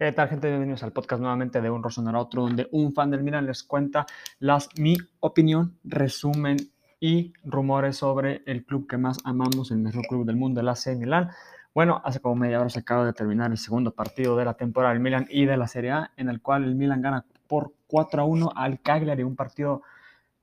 [0.00, 0.48] ¿Qué tal, gente?
[0.48, 4.06] Bienvenidos al podcast nuevamente de Un a Otro, donde un fan del Milan les cuenta
[4.38, 6.56] las, mi opinión, resumen
[6.98, 10.96] y rumores sobre el club que más amamos, el mejor club del mundo, el AC
[10.96, 11.28] Milan.
[11.74, 14.94] Bueno, hace como media hora se acaba de terminar el segundo partido de la temporada
[14.94, 18.22] del Milan y de la Serie A, en el cual el Milan gana por 4
[18.22, 19.82] a 1 al Cagliari, un partido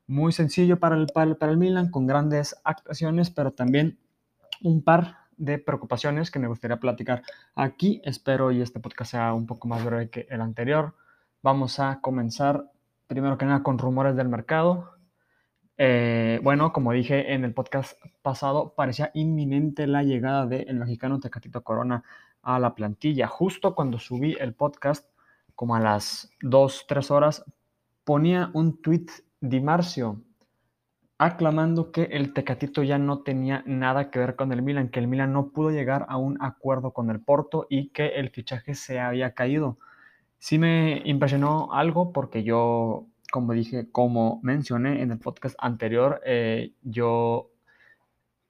[0.06, 3.98] muy sencillo para el, para el Milan, con grandes actuaciones, pero también
[4.62, 7.24] un par de preocupaciones que me gustaría platicar
[7.56, 8.02] aquí.
[8.04, 10.96] Espero y este podcast sea un poco más breve que el anterior.
[11.42, 12.72] Vamos a comenzar
[13.08, 14.98] primero que nada con rumores del mercado.
[15.78, 21.64] Eh, bueno, como dije en el podcast pasado, parecía inminente la llegada del mexicano Tecatito
[21.64, 22.04] Corona
[22.42, 23.28] a la plantilla.
[23.28, 25.10] Justo cuando subí el podcast,
[25.56, 27.46] como a las 2, 3 horas,
[28.04, 29.06] ponía un tweet
[29.40, 30.22] Di Marcio
[31.18, 35.08] aclamando que el Tecatito ya no tenía nada que ver con el Milan, que el
[35.08, 39.00] Milan no pudo llegar a un acuerdo con el Porto y que el fichaje se
[39.00, 39.78] había caído.
[40.40, 46.74] Sí me impresionó algo porque yo, como dije, como mencioné en el podcast anterior, eh,
[46.84, 47.52] yo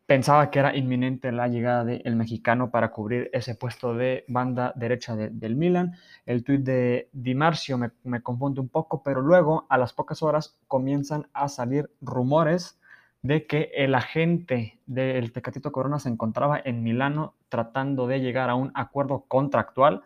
[0.07, 5.15] pensaba que era inminente la llegada del mexicano para cubrir ese puesto de banda derecha
[5.17, 5.95] del Milan.
[6.25, 10.23] El tuit de Di Marcio me, me, confunde un poco, pero luego a las pocas
[10.23, 12.79] horas comienzan a salir rumores
[13.21, 18.55] de que el agente del Tecatito Corona se encontraba en Milano tratando de llegar a
[18.55, 20.03] un acuerdo contractual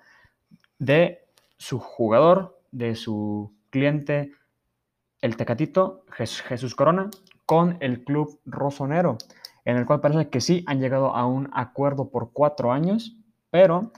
[0.79, 1.27] de
[1.57, 4.31] su jugador, de su cliente,
[5.21, 7.11] el Tecatito Jesús Corona,
[7.45, 9.19] con el club rosonero
[9.65, 13.17] en el cual parece que sí han llegado a un acuerdo por cuatro años,
[13.49, 13.91] pero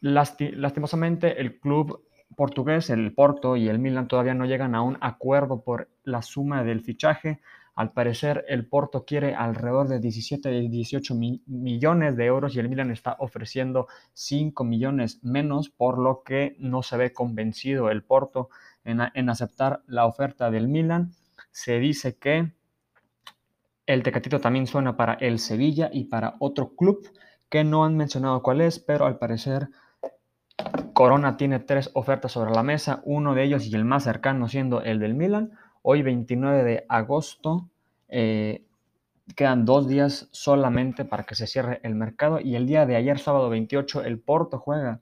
[0.00, 5.62] lastimosamente el club portugués, el Porto y el Milan todavía no llegan a un acuerdo
[5.62, 7.40] por la suma del fichaje.
[7.74, 11.14] Al parecer el Porto quiere alrededor de 17 y 18
[11.46, 16.82] millones de euros y el Milan está ofreciendo 5 millones menos, por lo que no
[16.82, 18.48] se ve convencido el Porto
[18.84, 21.12] en, en aceptar la oferta del Milan.
[21.50, 22.52] Se dice que
[23.86, 27.08] el Tecatito también suena para el Sevilla y para otro club
[27.48, 29.68] que no han mencionado cuál es, pero al parecer
[30.92, 34.82] Corona tiene tres ofertas sobre la mesa, uno de ellos y el más cercano siendo
[34.82, 35.52] el del Milan.
[35.82, 37.68] Hoy 29 de agosto
[38.08, 38.64] eh,
[39.36, 43.18] quedan dos días solamente para que se cierre el mercado y el día de ayer,
[43.18, 45.00] sábado 28, el Porto juega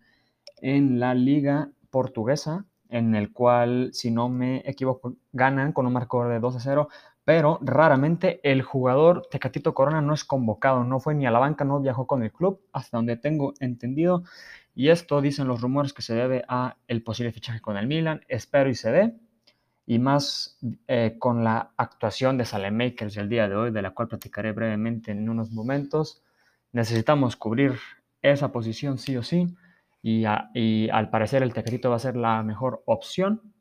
[0.61, 6.29] en la liga portuguesa, en el cual, si no me equivoco, ganan con un marcador
[6.29, 6.89] de 2 a 0
[7.25, 11.65] pero raramente el jugador Tecatito Corona no es convocado, no fue ni a la banca,
[11.65, 14.25] no viajó con el club, hasta donde tengo entendido.
[14.75, 18.21] Y esto dicen los rumores que se debe a el posible fichaje con el Milan,
[18.29, 19.15] espero y se dé.
[19.87, 20.59] Y más
[20.89, 25.13] eh, con la actuación de Salemakers el día de hoy, de la cual platicaré brevemente
[25.13, 26.23] en unos momentos.
[26.73, 27.75] Necesitamos cubrir
[28.23, 29.55] esa posición sí o sí.
[30.03, 30.25] Y,
[30.55, 33.54] y al parecer el Tecatito va a ser la mejor opción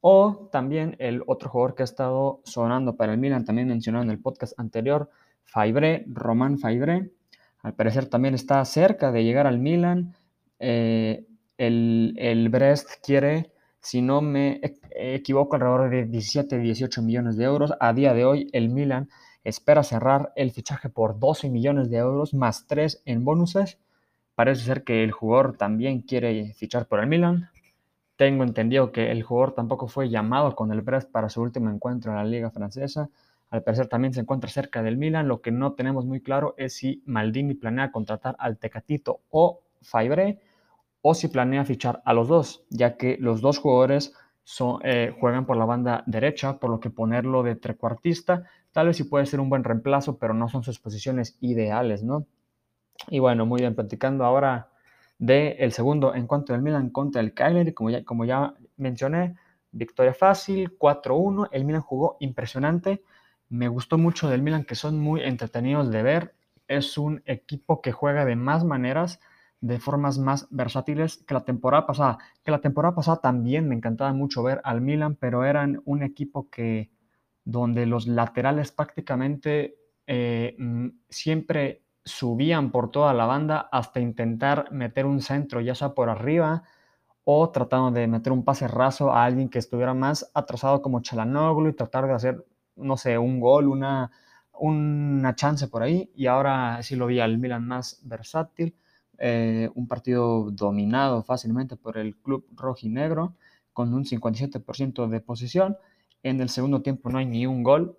[0.00, 4.10] o también el otro jugador que ha estado sonando para el Milan, también mencionado en
[4.10, 5.10] el podcast anterior,
[5.44, 7.10] Faibre, Román Faibre.
[7.62, 10.14] Al parecer también está cerca de llegar al Milan.
[10.58, 11.26] Eh,
[11.58, 17.72] el, Brest quiere, si no me equivoco, alrededor de 17, 18 millones de euros.
[17.80, 19.08] A día de hoy, el Milan
[19.44, 23.78] espera cerrar el fichaje por 12 millones de euros más 3 en bonuses.
[24.34, 27.48] Parece ser que el jugador también quiere fichar por el Milan.
[28.16, 32.12] Tengo entendido que el jugador tampoco fue llamado con el Brest para su último encuentro
[32.12, 33.10] en la liga francesa.
[33.50, 35.28] Al parecer también se encuentra cerca del Milan.
[35.28, 40.40] Lo que no tenemos muy claro es si Maldini planea contratar al Tecatito o Faibre
[41.02, 45.46] o si planea fichar a los dos, ya que los dos jugadores son, eh, juegan
[45.46, 48.44] por la banda derecha, por lo que ponerlo de trecuartista
[48.76, 52.26] tal vez sí puede ser un buen reemplazo, pero no son sus posiciones ideales, ¿no?
[53.08, 54.68] Y bueno, muy bien, platicando ahora
[55.18, 59.36] del el segundo encuentro del Milan contra el Cagliari, como ya, como ya mencioné,
[59.72, 63.02] victoria fácil, 4-1, el Milan jugó impresionante,
[63.48, 66.34] me gustó mucho del Milan que son muy entretenidos de ver,
[66.68, 69.20] es un equipo que juega de más maneras,
[69.60, 74.12] de formas más versátiles que la temporada pasada, que la temporada pasada también me encantaba
[74.12, 76.90] mucho ver al Milan, pero eran un equipo que
[77.44, 85.04] donde los laterales prácticamente eh, mm, siempre subían por toda la banda hasta intentar meter
[85.04, 86.62] un centro, ya sea por arriba
[87.24, 91.68] o tratando de meter un pase raso a alguien que estuviera más atrasado como Chalanoglu
[91.68, 94.12] y tratar de hacer, no sé, un gol, una,
[94.52, 96.10] una chance por ahí.
[96.14, 98.76] Y ahora sí lo vi al Milan más versátil,
[99.18, 103.34] eh, un partido dominado fácilmente por el club rojinegro
[103.72, 105.76] con un 57% de posición.
[106.22, 107.98] En el segundo tiempo no hay ni un gol,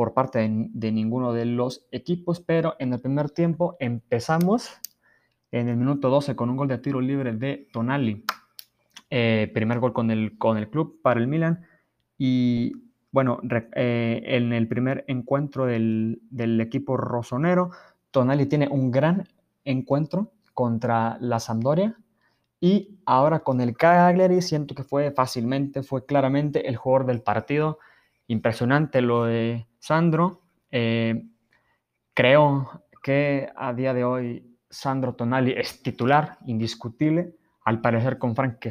[0.00, 4.70] por parte de, ninguno de los equipos, pero en el primer tiempo empezamos
[5.52, 8.24] en el minuto 12 con un gol de tiro libre de Tonali.
[9.10, 11.66] eh, primer gol con el, con el club para el Milan.
[12.16, 12.72] Y
[13.12, 13.40] bueno,
[13.76, 17.70] eh, en el primer encuentro del, del, equipo rosonero,
[18.10, 19.28] Tonali tiene un gran
[19.66, 21.98] encuentro contra la Sampdoria.
[22.58, 27.78] Y ahora con el Cagliari siento que fue fácilmente, fue claramente el jugador del partido.
[28.28, 30.42] Impresionante lo de Sandro.
[30.70, 31.26] Eh,
[32.14, 37.34] creo que a día de hoy Sandro Tonali es titular, indiscutible,
[37.64, 38.64] al parecer con Frank.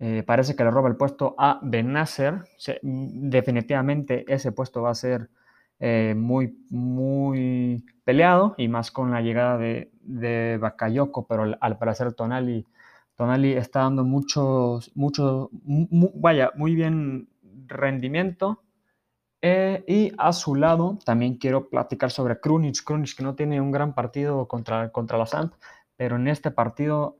[0.00, 2.44] Eh, parece que le roba el puesto a Benacer.
[2.82, 5.28] definitivamente ese puesto va a ser
[5.80, 12.14] eh, muy, muy peleado y más con la llegada de, de Bakayoko, pero al, parecer
[12.14, 12.66] Tonali,
[13.14, 17.28] Tonali está dando muchos, mucho, vaya, muy bien
[17.66, 18.62] rendimiento.
[19.40, 22.82] Eh, y a su lado también quiero platicar sobre Krunic.
[22.84, 25.54] Krunic que no tiene un gran partido contra, contra la Samp,
[25.96, 27.16] pero en este partido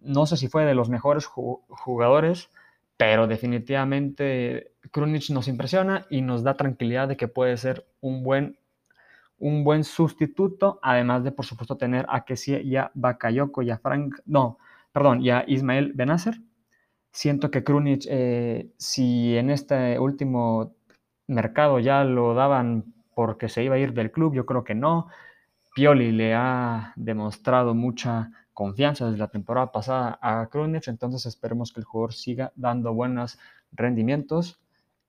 [0.00, 2.50] no sé si fue de los mejores jugadores,
[2.96, 8.58] pero definitivamente Krunic nos impresiona y nos da tranquilidad de que puede ser un buen,
[9.38, 13.78] un buen sustituto, además de, por supuesto, tener a Kessie y a Bakayoko y a
[13.78, 14.58] Frank, no,
[14.92, 16.40] perdón, y a Ismael Benacer.
[17.10, 20.74] Siento que Krunic, eh, si en este último
[21.28, 22.84] mercado ya lo daban
[23.14, 25.08] porque se iba a ir del club, yo creo que no.
[25.74, 31.80] Pioli le ha demostrado mucha confianza desde la temporada pasada a Krunic, entonces esperemos que
[31.80, 33.38] el jugador siga dando buenos
[33.72, 34.58] rendimientos.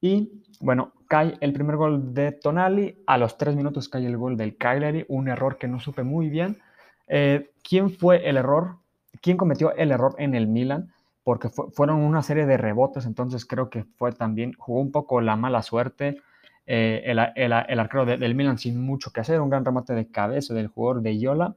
[0.01, 4.37] Y bueno, cae el primer gol de Tonali, a los tres minutos cae el gol
[4.37, 6.59] del Cagliari, un error que no supe muy bien.
[7.07, 8.77] Eh, ¿Quién fue el error?
[9.21, 10.93] ¿Quién cometió el error en el Milan?
[11.29, 15.35] Porque fueron una serie de rebotes, entonces creo que fue también, jugó un poco la
[15.35, 16.23] mala suerte.
[16.65, 20.55] Eh, el, el, arquero del Milan sin mucho que hacer, un gran remate de cabeza
[20.55, 21.55] del jugador de Iola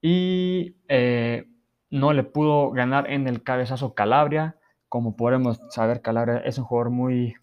[0.00, 1.46] y eh,
[1.90, 4.56] no le pudo ganar en el cabezazo Calabria.
[4.88, 7.34] Como podemos saber, Calabria es un jugador muy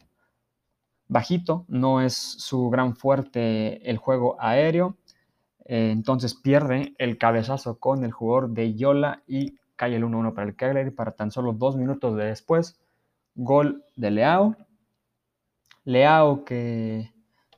[1.09, 4.97] bajito, no es su gran fuerte el juego aéreo.
[5.65, 10.47] Eh, entonces pierde el cabezazo con el jugador de Yola y cae el 1-1 para
[10.47, 12.79] el Cagliari para tan solo dos minutos después.
[13.33, 14.55] Gol de Leao.
[15.85, 17.11] Leao que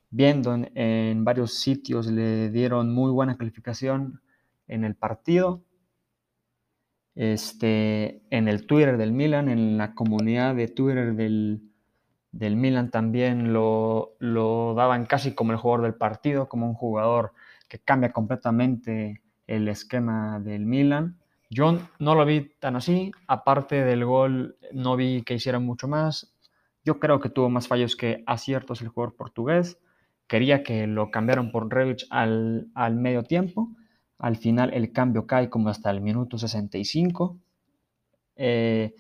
[0.10, 4.22] viendo en varios sitios le dieron muy buena calificación
[4.70, 5.66] en el partido,
[7.14, 11.62] este, en el Twitter del Milan, en la comunidad de Twitter del,
[12.32, 17.34] del Milan también lo, lo, daban casi como el jugador del partido, como un jugador
[17.68, 21.18] que cambia completamente el esquema del Milan.
[21.54, 26.34] Yo no lo vi tan así, aparte del gol no vi que hiciera mucho más.
[26.84, 29.78] Yo creo que tuvo más fallos que aciertos el jugador portugués.
[30.28, 33.70] Quería que lo cambiaran por Rebic al, medio tiempo
[34.24, 37.38] al final el cambio cae como hasta el minuto 65.
[38.38, 38.94] Eh,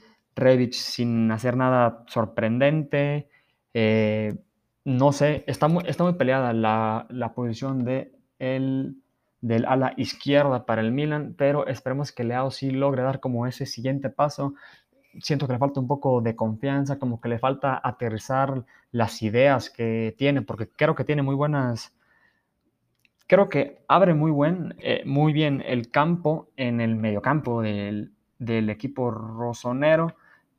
[0.71, 3.29] sin hacer nada sorprendente.
[3.73, 4.35] Eh,
[4.83, 8.11] no sé, está muy, está muy peleada la, posición de
[9.43, 13.65] del ala izquierda para el Milan, pero esperemos que Leao sí logre dar como ese
[13.65, 14.55] siguiente paso.
[15.19, 19.69] Siento que le falta un poco de confianza, como que le falta aterrizar las ideas
[19.69, 21.93] que tiene, porque creo que tiene muy buenas
[23.27, 28.69] creo que abre muy, buen, eh, muy bien el campo en el mediocampo del, del
[28.69, 30.15] equipo rosonero,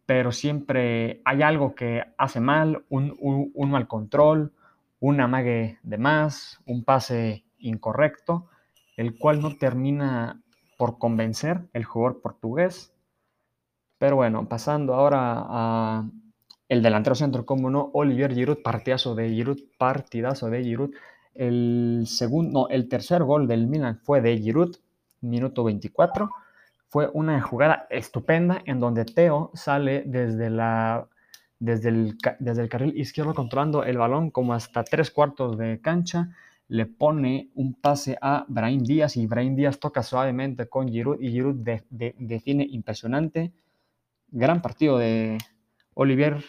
[0.07, 4.53] pero siempre hay algo que hace mal, un, un, mal control,
[5.00, 8.49] un amague de más, un pase incorrecto,
[8.97, 10.43] el cual no termina
[10.77, 12.93] por convencer el jugador portugués.
[13.99, 16.11] Pero bueno, pasando ahora a
[16.69, 20.91] el delantero centro, como no, Olivier Giroud, partidazo de Giroud, partidazo de Giroud,
[21.35, 24.77] el segundo, el tercer gol del Milan fue de Giroud,
[25.21, 26.31] minuto 24.
[26.89, 31.09] Fue una jugada estupenda en donde Teo sale desde, la,
[31.59, 36.31] desde, el, desde el carril izquierdo controlando el balón como hasta tres cuartos de cancha.
[36.68, 41.30] Le pone un pase a Brahim Díaz y Brahim Díaz toca suavemente con Giroud y
[41.30, 41.56] Giroud
[41.90, 43.52] define impresionante.
[44.28, 45.38] Gran partido de
[45.94, 46.42] Olivier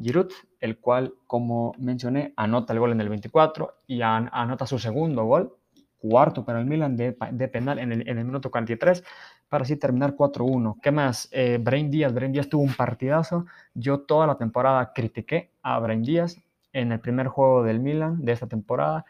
[0.00, 0.30] Giroud,
[0.60, 5.56] el cual, como mencioné, anota el gol en el 24 y anota su segundo gol,
[5.98, 9.02] cuarto para el Milan de, penal en el, minuto 43,
[9.48, 10.80] para así terminar 4-1.
[10.80, 11.28] ¿Qué más?
[11.32, 13.46] Eh, Brain Díaz, Brain Díaz tuvo un partidazo.
[13.74, 16.40] Yo toda la temporada critiqué a Brain Díaz
[16.72, 19.04] en el primer juego del Milan de esta temporada.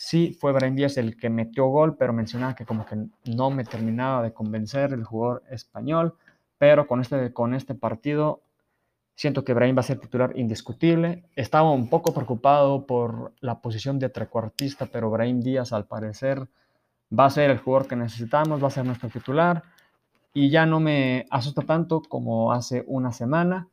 [0.00, 3.64] Sí, fue Brain Díaz el que metió gol, pero mencionaba que como que no me
[3.64, 6.14] terminaba de convencer el jugador español.
[6.56, 8.42] Pero con este, con este partido
[9.18, 11.24] Siento que Brahim va a ser titular indiscutible.
[11.34, 16.46] Estaba un poco preocupado por la posición de trecuartista, pero Brahim Díaz al parecer
[17.10, 19.64] va a ser el jugador que necesitamos, va a ser nuestro titular.
[20.32, 23.66] y ya no me asusta tanto como hace una semana.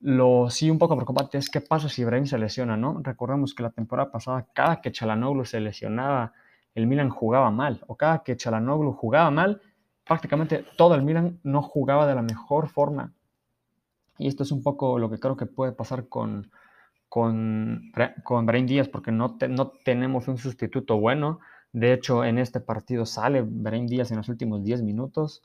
[0.00, 3.00] Lo sí un poco preocupante es qué pasa si Brahim se lesiona, ¿no?
[3.02, 6.32] Recordemos que la temporada pasada, cada que Chalanoglu se lesionaba,
[6.74, 9.60] el Milan jugaba mal, o cada que Chalanoglu jugaba mal,
[10.06, 13.12] prácticamente todo el Milan no jugaba de la mejor forma.
[14.16, 16.50] Y esto es un poco lo que creo que puede pasar con,
[17.08, 17.92] con,
[18.24, 21.40] con Brain Díaz, porque no, no tenemos un sustituto bueno.
[21.72, 25.42] De hecho, en este partido sale Brain Díaz en los últimos 10 minutos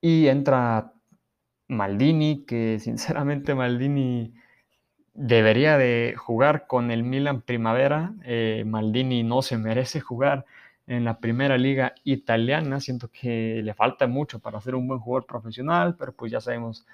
[0.00, 0.92] y entra
[1.68, 4.34] Maldini, que sinceramente Maldini
[5.14, 8.14] debería de jugar con el Milan Primavera.
[8.24, 10.44] Eh, Maldini no se merece jugar
[10.86, 12.80] en la primera liga italiana.
[12.80, 16.86] Siento que le falta mucho para ser un buen jugador profesional, pero pues ya sabemos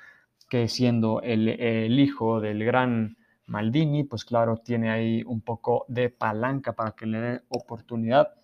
[0.49, 6.11] que siendo el, el hijo del gran Maldini, pues claro, tiene ahí un poco de
[6.11, 8.35] palanca para que le dé oportunidad.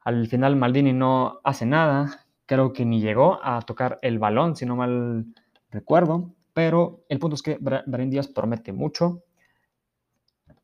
[0.00, 4.66] Al final Maldini no hace nada, creo que ni llegó a tocar el balón, si
[4.66, 5.24] no mal
[5.70, 9.22] recuerdo, pero el punto es que Brian Díaz promete mucho.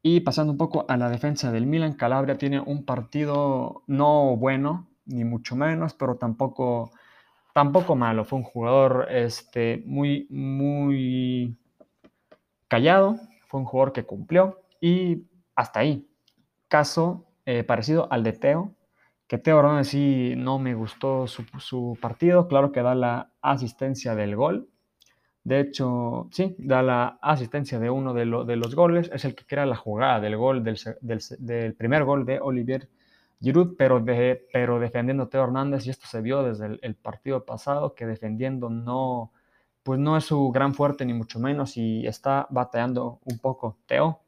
[0.02, 4.88] Y pasando un poco a la defensa del Milan, Calabria tiene un partido no bueno,
[5.04, 6.90] ni mucho menos, pero tampoco,
[7.54, 8.24] tampoco malo.
[8.24, 11.56] Fue un jugador este, muy, muy
[12.66, 15.22] callado, fue un jugador que cumplió y
[15.54, 16.04] hasta ahí.
[16.66, 18.75] Caso eh, parecido al de Teo,
[19.26, 24.14] que Teo Ronaldo sí no me gustó su, su partido, claro que da la asistencia
[24.14, 24.68] del gol,
[25.46, 29.46] de hecho, sí, da la asistencia de uno de, de los goles, es el que
[29.46, 30.76] crea la jugada del gol, del,
[31.38, 32.88] del, primer gol de Olivier
[33.40, 37.94] Giroud, pero, de, pero defendiendo Teo Hernández, y esto se vio desde el, partido pasado,
[37.94, 39.30] que defendiendo no,
[39.84, 44.22] pues no es su gran fuerte, ni mucho menos, y está batallando un poco Teo,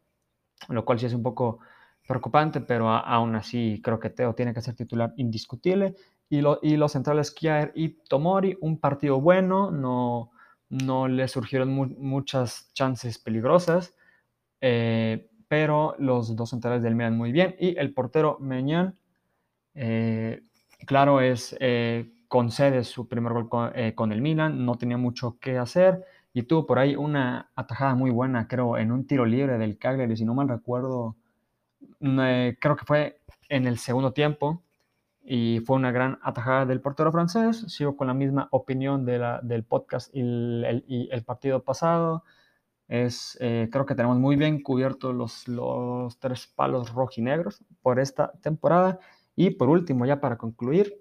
[0.68, 1.58] lo cual sí es un poco
[2.08, 5.94] preocupante, pero aún así creo que Teo tiene que ser titular indiscutible,
[6.28, 10.32] y, lo, y los centrales Kier y Tomori, un partido bueno, no
[10.70, 13.94] no le surgieron muchas chances peligrosas,
[14.60, 17.56] eh, pero los dos centrales del Milan muy bien.
[17.58, 18.98] Y el portero Meñán,
[19.74, 20.42] eh,
[20.86, 26.04] claro, es eh, concede su primer gol con, el Milan, no tenía mucho que hacer
[26.34, 30.16] y tuvo por ahí una atajada muy buena, creo, en un tiro libre del Cagliari,
[30.16, 31.16] si no mal recuerdo,
[32.00, 34.62] creo que fue en el segundo tiempo
[35.22, 37.64] y fue una gran atajada del portero francés.
[37.68, 42.24] Sigo con la misma opinión de la, del podcast y el, partido pasado.
[42.88, 48.32] Es, eh, creo que tenemos muy bien cubiertos los, los tres palos rojinegros por esta
[48.40, 48.98] temporada.
[49.36, 50.94] Y por último, ya para concluir,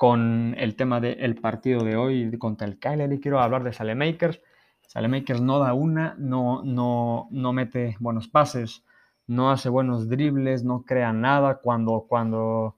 [0.00, 4.40] con el tema del partido de hoy contra el Cagliari, quiero hablar de Salemakers.
[4.86, 8.82] Salemakers no da una, no, no, no mete buenos pases,
[9.30, 11.60] no hace buenos dribles, no crea nada.
[11.62, 12.74] Cuando, cuando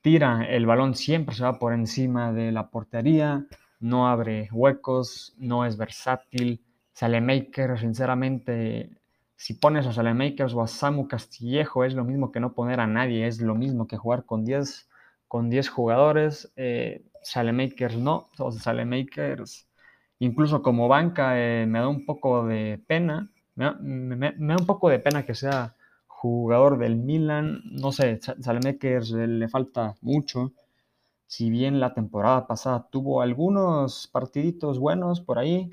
[0.00, 3.44] tira el balón siempre se va por encima de la portería,
[3.80, 6.62] no abre huecos, no es versátil.
[6.92, 8.90] Salemaker, sinceramente,
[9.34, 12.86] si pones a Salemakers o a Samu Castillejo es lo mismo que no poner a
[12.86, 14.88] nadie, es lo mismo que jugar con 10
[15.26, 16.52] con 10 jugadores.
[16.54, 19.68] Eh, Salemakers no, o Salemakers
[20.20, 25.00] incluso como banca eh, me da un poco de pena, me da un poco de
[25.00, 25.74] pena que sea
[26.20, 30.52] jugador del Milan, no sé, Salemekers le falta mucho.
[31.28, 35.70] Si bien la temporada pasada tuvo algunos partiditos buenos por ahí,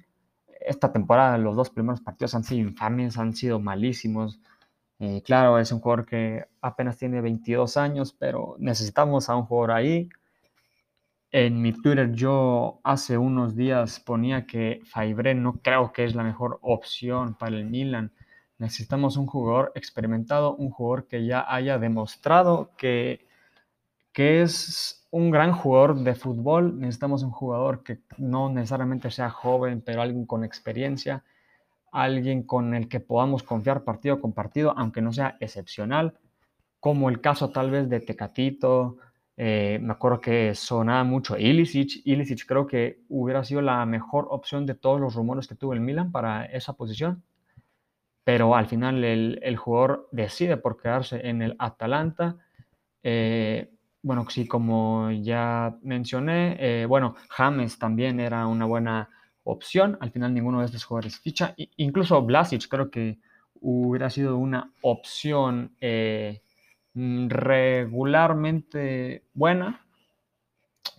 [0.62, 4.40] esta temporada los dos primeros partidos han sido infames, han sido malísimos.
[5.00, 9.72] Eh, claro, es un jugador que apenas tiene 22 años, pero necesitamos a un jugador
[9.72, 10.10] ahí.
[11.32, 16.24] En mi Twitter yo hace unos días ponía que Faibre no creo que es la
[16.24, 18.12] mejor opción para el Milan
[18.58, 23.28] Necesitamos un jugador experimentado, un jugador que ya haya demostrado que,
[24.14, 26.80] que es un gran jugador de fútbol.
[26.80, 31.24] Necesitamos un jugador que no necesariamente sea joven, pero alguien con experiencia,
[31.92, 36.18] alguien con el que podamos confiar partido con partido, aunque no sea excepcional,
[36.80, 38.98] como el caso tal vez de Tecatito.
[39.38, 42.06] Eh, me acuerdo que sonaba mucho Ilicic.
[42.06, 45.82] Ilicic creo que hubiera sido la mejor opción de todos los rumores que tuvo el
[45.82, 47.24] Milan para esa posición
[48.25, 52.36] pero al final el, jugador decide por quedarse en el Atalanta.
[53.03, 53.70] Eh,
[54.01, 59.10] bueno, sí, como ya mencioné, eh, bueno, James también era una buena
[59.44, 59.96] opción.
[60.01, 61.53] Al final ninguno de estos jugadores ficha.
[61.77, 63.20] incluso Blasic creo que
[63.62, 66.41] hubiera sido una opción eh,
[66.96, 69.86] regularmente buena.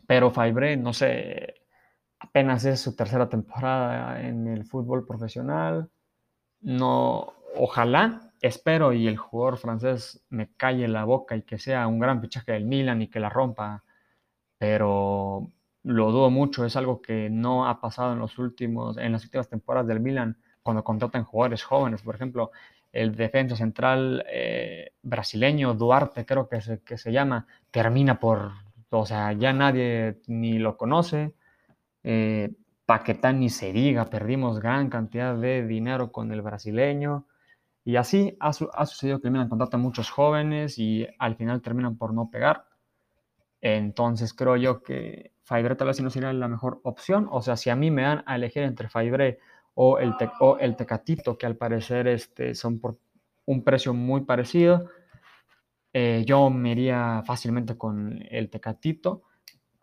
[0.06, 1.54] Pero Faibre, no sé,
[2.21, 5.90] apenas es su tercera temporada en el fútbol profesional
[6.66, 12.00] no, ojalá, espero y el jugador francés me calle la boca y que sea un
[12.00, 13.85] gran fichaje del Milan y que la rompa,
[14.58, 15.49] pero
[15.85, 19.49] lo dudo mucho, es algo que no ha pasado en, los últimos, en las últimas
[19.49, 22.02] temporadas del Milan cuando contratan jugadores jóvenes.
[22.02, 22.50] Por ejemplo,
[22.92, 28.50] el defensa central eh, brasileño, Duarte creo que se, que se llama, termina por,
[28.90, 31.32] o sea, ya nadie ni lo conoce.
[32.02, 32.50] Eh,
[32.87, 37.26] Paquetá ni se diga, perdimos gran cantidad de dinero con el brasileño.
[37.85, 42.31] Y así ha, sucedido que Milan contrata muchos jóvenes y al final terminan por no
[42.31, 42.66] pegar.
[43.61, 47.28] Entonces creo yo que Fibre tal vez no sería la mejor opción.
[47.31, 49.38] O sea, si a mí me dan a elegir entre Fibre
[49.75, 52.99] o el, o el Tecatito, que al parecer este, son por
[53.47, 54.88] un precio muy parecido,
[55.93, 59.23] eh, yo me iría fácilmente con el Tecatito.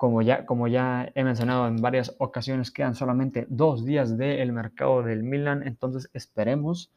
[0.03, 5.01] Como ya, como ya he mencionado en varias ocasiones, quedan solamente dos días del mercado
[5.01, 6.91] del Milan, entonces esperemos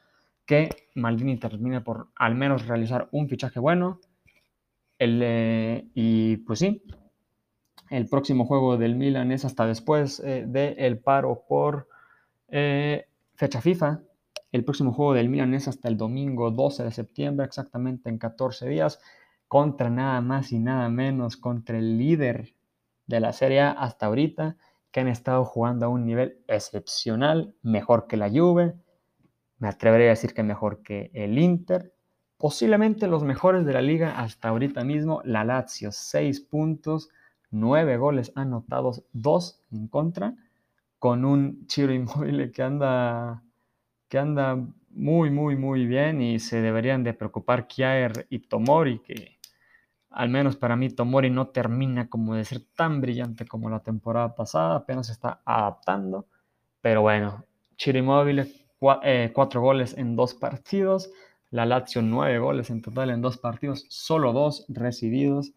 [0.45, 4.01] que Maldini termine por al menos realizar un fichaje bueno.
[4.99, 6.83] El, eh, y pues sí,
[7.91, 11.87] el próximo juego del Milan es hasta después eh, del paro por
[12.49, 14.01] eh, fecha FIFA.
[14.51, 18.69] El próximo juego del Milan es hasta el domingo 12 de septiembre, exactamente en 14
[18.69, 18.99] días,
[19.47, 22.56] contra nada más y nada menos contra el líder
[23.07, 24.57] de la Serie A hasta ahorita,
[24.91, 28.75] que han estado jugando a un nivel excepcional, mejor que la Juve,
[29.59, 31.95] me atrevería a decir que mejor que el Inter,
[32.37, 37.11] posiblemente los mejores de la liga hasta ahorita mismo, la Lazio 6 puntos,
[37.51, 40.35] nueve goles anotados, dos en contra,
[40.99, 43.43] con un Chiro Inmóvil que anda,
[44.09, 44.57] que anda
[44.91, 49.36] muy, muy, muy bien y se deberían de preocupar Kiaer y Tomori, que
[50.17, 54.35] al menos para mí Tomori no termina como de ser tan brillante como la temporada
[54.35, 56.27] pasada, apenas se está adaptando,
[56.81, 57.45] pero bueno,
[57.77, 58.51] Chiro Inmóvil,
[59.03, 61.11] eh, cuatro goles en dos partidos,
[61.51, 65.53] la Lazio nueve goles en total en dos partidos, solo dos recibidos.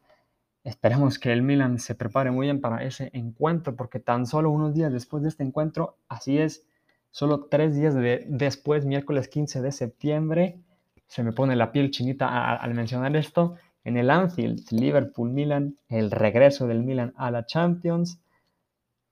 [0.65, 4.73] Esperemos que el Milan se prepare muy bien para ese encuentro, porque tan solo unos
[4.73, 6.67] días después de este encuentro, así es,
[7.11, 7.95] solo tres días
[8.27, 10.59] después, miércoles 15 de septiembre,
[11.07, 16.67] se me pone la piel chinita al mencionar esto, en el Anfield, Liverpool-Milan, el regreso
[16.67, 18.19] del Milan a la Champions.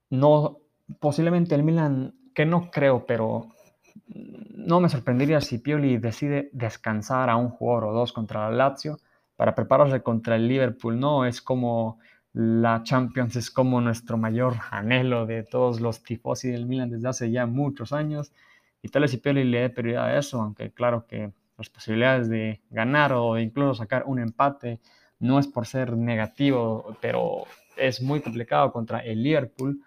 [0.09, 0.59] No,
[0.99, 3.47] posiblemente el Milan, que no creo, pero
[4.05, 8.99] no me sorprendería si Pioli decide descansar a un jugador o dos contra la Lazio
[9.35, 11.25] para prepararse contra el Liverpool, ¿no?
[11.25, 11.99] Es como
[12.33, 17.31] la Champions, es como nuestro mayor anhelo de todos los tifosi del Milan desde hace
[17.31, 18.31] ya muchos años.
[18.81, 22.29] Y tal vez si Pioli le dé prioridad a eso, aunque claro que las posibilidades
[22.29, 24.79] de ganar o incluso sacar un empate
[25.19, 29.81] no es por ser negativo, pero es muy complicado contra el Liverpool.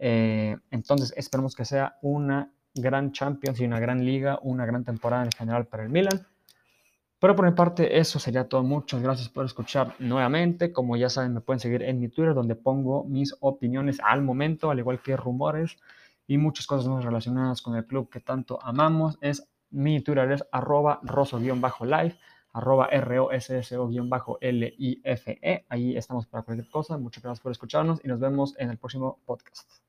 [0.00, 5.24] Eh, entonces esperemos que sea una gran Champions y una gran liga, una gran temporada
[5.24, 6.26] en general para el Milan.
[7.20, 8.62] Pero por mi parte, eso sería todo.
[8.62, 10.72] Muchas gracias por escuchar nuevamente.
[10.72, 14.70] Como ya saben, me pueden seguir en mi Twitter, donde pongo mis opiniones al momento,
[14.70, 15.76] al igual que rumores
[16.28, 19.18] y muchas cosas más relacionadas con el club que tanto amamos.
[19.20, 22.18] Es mi Twitter es arroba roso-life,
[22.52, 23.66] arroba R-O-S-S-O-L-I-F-E.
[25.68, 26.98] Ahí estamos para cualquier cosa.
[26.98, 29.87] Muchas gracias por escucharnos y nos vemos en el próximo podcast.